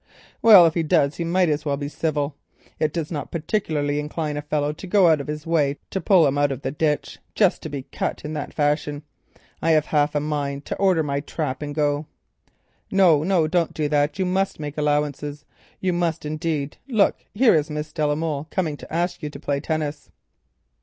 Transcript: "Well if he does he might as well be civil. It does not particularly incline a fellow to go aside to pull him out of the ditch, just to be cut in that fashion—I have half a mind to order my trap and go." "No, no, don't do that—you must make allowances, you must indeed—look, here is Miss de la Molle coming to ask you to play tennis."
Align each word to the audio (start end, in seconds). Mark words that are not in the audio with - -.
"Well 0.41 0.65
if 0.65 0.73
he 0.73 0.81
does 0.81 1.17
he 1.17 1.23
might 1.23 1.47
as 1.47 1.63
well 1.63 1.77
be 1.77 1.87
civil. 1.87 2.35
It 2.79 2.91
does 2.91 3.11
not 3.11 3.29
particularly 3.29 3.99
incline 3.99 4.35
a 4.35 4.41
fellow 4.41 4.73
to 4.73 4.87
go 4.87 5.07
aside 5.11 5.77
to 5.91 6.01
pull 6.01 6.25
him 6.25 6.39
out 6.39 6.51
of 6.51 6.63
the 6.63 6.71
ditch, 6.71 7.19
just 7.35 7.61
to 7.61 7.69
be 7.69 7.83
cut 7.83 8.25
in 8.25 8.33
that 8.33 8.51
fashion—I 8.51 9.71
have 9.73 9.85
half 9.85 10.15
a 10.15 10.19
mind 10.19 10.65
to 10.65 10.75
order 10.77 11.03
my 11.03 11.19
trap 11.19 11.61
and 11.61 11.75
go." 11.75 12.07
"No, 12.89 13.21
no, 13.21 13.47
don't 13.47 13.75
do 13.75 13.87
that—you 13.89 14.25
must 14.25 14.59
make 14.59 14.75
allowances, 14.75 15.45
you 15.79 15.93
must 15.93 16.25
indeed—look, 16.25 17.17
here 17.35 17.53
is 17.53 17.69
Miss 17.69 17.93
de 17.93 18.07
la 18.07 18.15
Molle 18.15 18.47
coming 18.49 18.77
to 18.77 18.91
ask 18.91 19.21
you 19.21 19.29
to 19.29 19.39
play 19.39 19.59
tennis." 19.59 20.09